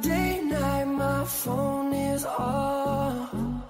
[0.00, 3.67] day, night, my phone is off.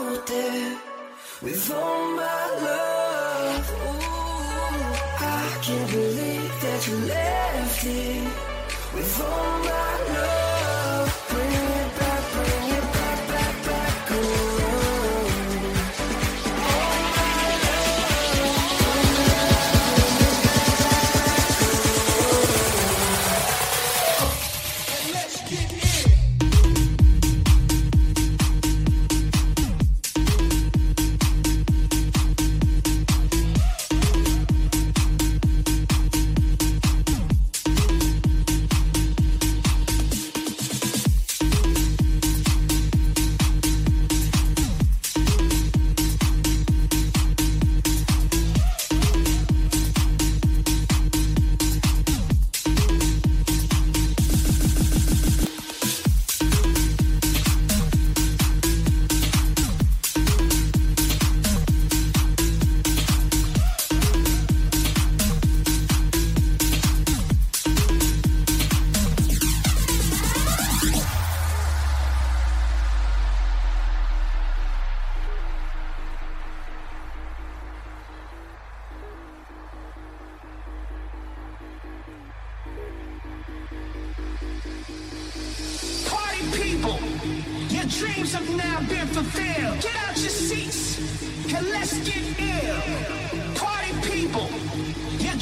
[0.00, 0.78] out there
[1.42, 3.70] with all my love.
[3.70, 8.22] Ooh, I can't believe that you left me
[8.94, 10.59] with all my love.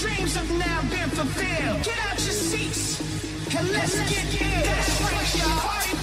[0.00, 1.84] dreams have now been fulfilled.
[1.84, 3.00] Get out your seats
[3.54, 4.62] and let's, let's get, in.
[4.62, 6.01] That's right, y'all.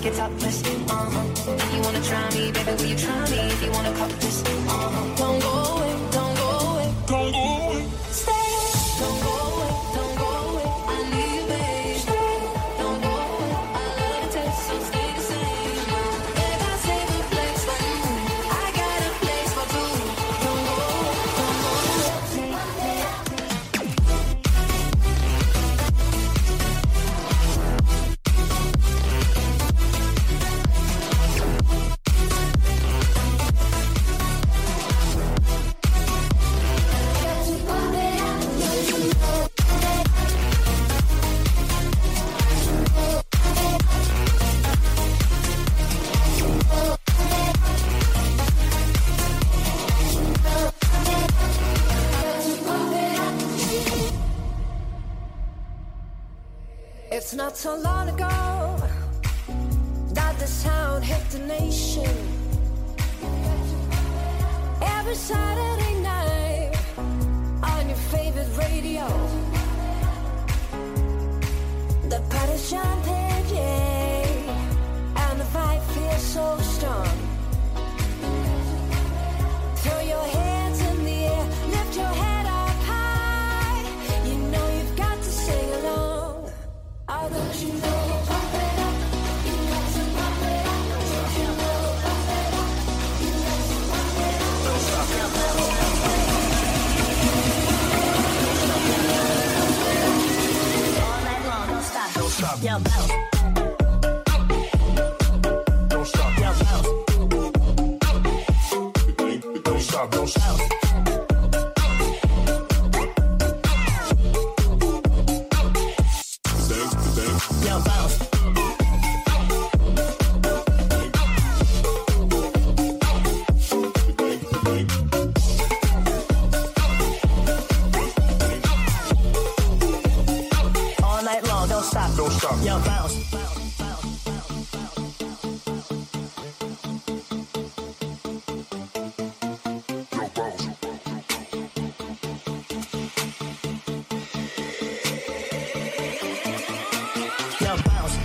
[0.00, 0.62] like it's topless.
[0.64, 1.76] Uh huh.
[1.76, 2.72] You wanna try me, baby?
[2.72, 3.38] Will you try me?
[3.52, 3.89] If you wanna
[57.60, 58.74] so long ago
[60.14, 62.16] that the sound hit the nation.
[64.80, 66.72] Every Saturday night
[67.62, 69.06] on your favorite radio,
[72.08, 73.99] the party's jumping, yeah.
[102.62, 103.29] your boat.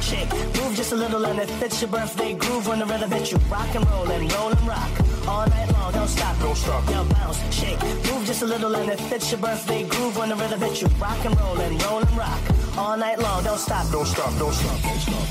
[0.06, 0.30] chick.
[0.62, 3.38] Move just a little and it fits your birthday groove on the rhythm that you.
[3.50, 4.92] Rock and roll and roll and rock.
[5.28, 6.38] All night long, don't stop.
[6.40, 6.86] Don't stop.
[6.90, 7.82] Now bounce, shake.
[7.82, 10.88] Move just a little and it fits your birthday groove on the rhythm that you.
[11.00, 12.42] Rock and roll and roll and rock.
[12.78, 13.90] All night long, don't stop.
[13.92, 15.26] Don't stop, don't stop, don't stop.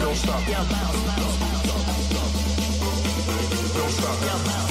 [0.00, 0.48] Don't stop.
[0.48, 1.78] Yo, bounce, bounce, bounce.
[3.76, 4.20] Don't stop.
[4.22, 4.69] Yo, bounce.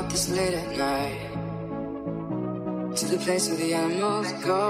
[0.00, 1.20] Out this late at night
[2.96, 4.64] to the place where the animals go.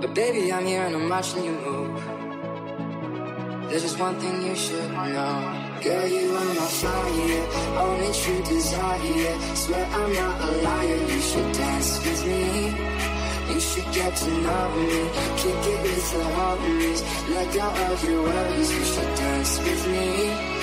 [0.00, 1.96] But baby, I'm here and I'm watching you move.
[3.68, 5.34] There's just one thing you should know.
[5.82, 7.44] Girl, you are my fire,
[7.84, 9.34] only true desire.
[9.62, 12.44] Swear I'm not a liar, you should dance with me.
[13.52, 15.00] You should get to know me,
[15.40, 17.00] kick it with the homies.
[17.34, 20.59] Let go of your worries, you should dance with me.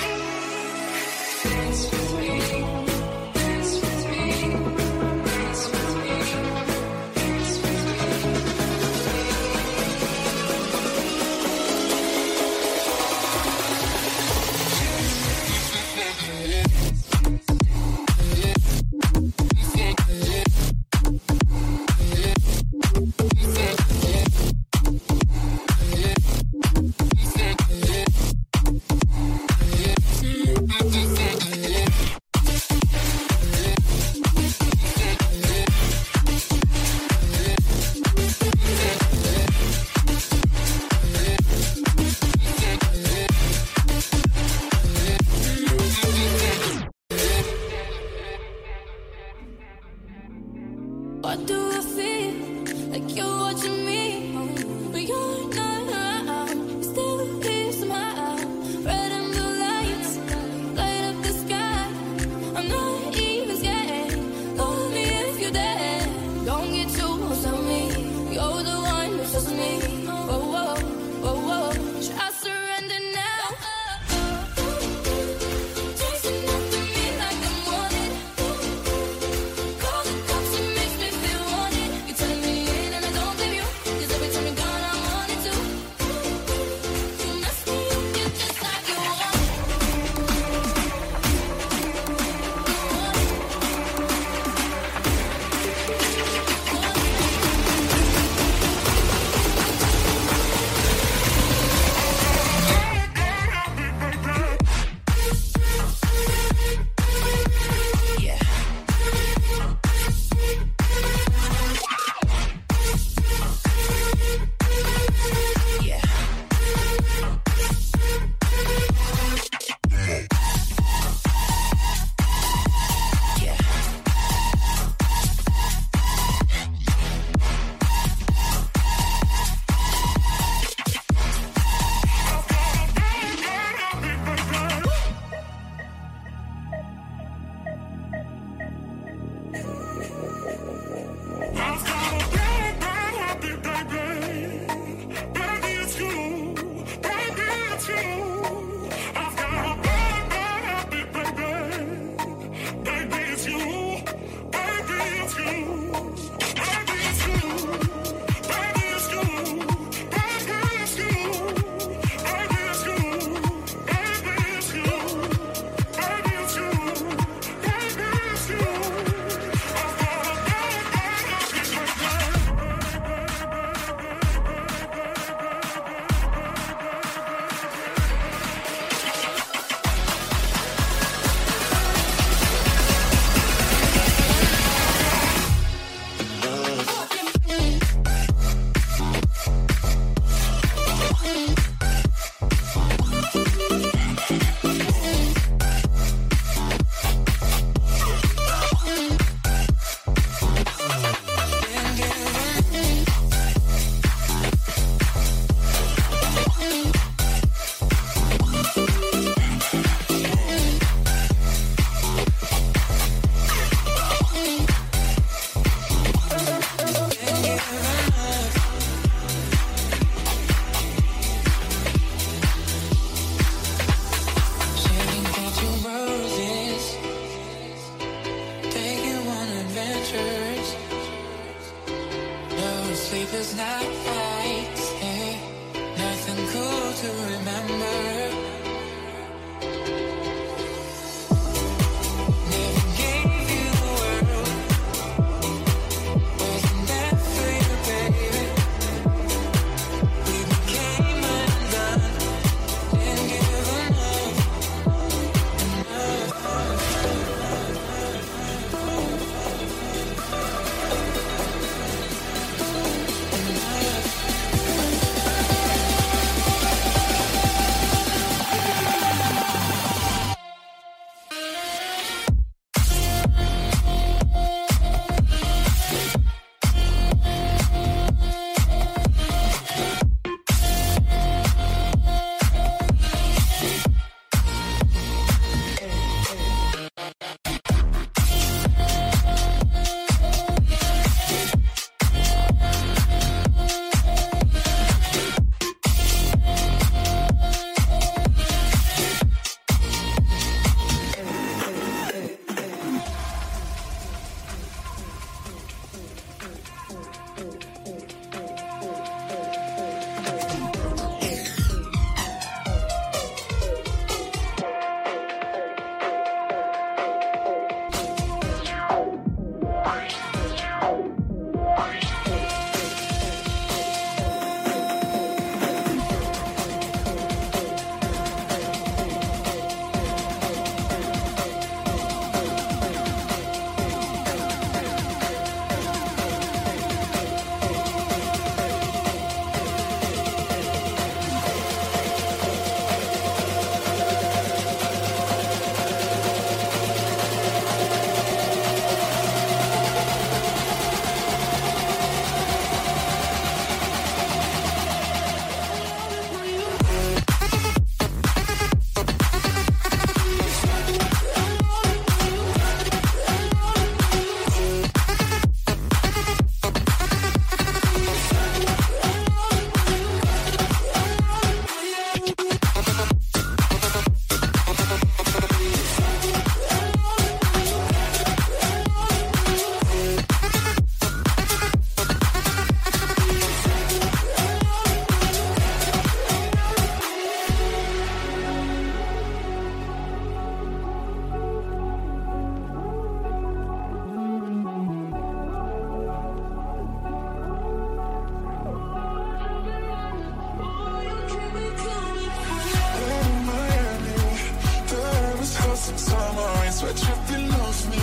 [407.68, 407.98] me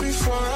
[0.00, 0.55] before I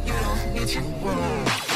[0.65, 1.70] 情话